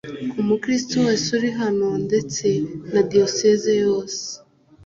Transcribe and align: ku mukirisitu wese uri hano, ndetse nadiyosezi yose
ku 0.31 0.39
mukirisitu 0.47 0.95
wese 1.05 1.27
uri 1.37 1.49
hano, 1.61 1.89
ndetse 2.07 2.47
nadiyosezi 2.93 3.71
yose 3.83 4.21